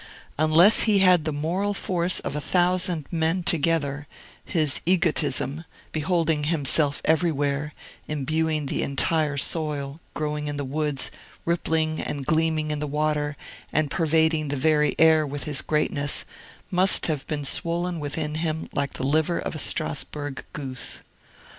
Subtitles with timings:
[0.39, 4.07] Unless he had the moral force of a thousand men together,
[4.43, 7.71] his egotism (beholding himself everywhere,
[8.07, 11.11] imbuing the entire soil, growing in the woods,
[11.45, 13.37] rippling and gleaming in the water,
[13.71, 16.25] and pervading the very air with his greatness)
[16.71, 21.01] must have been swollen within him like the liver of a Strasburg goose.